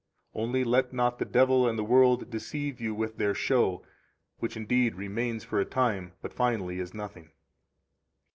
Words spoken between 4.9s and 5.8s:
remains for a